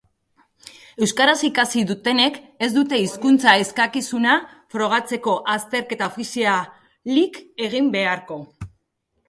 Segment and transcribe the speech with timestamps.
[1.07, 4.39] Euskaraz ikasi dutenek ez dute hizkuntza-eskakizuna
[4.77, 8.43] frogatzeko azterketa ofizialik egin beharko.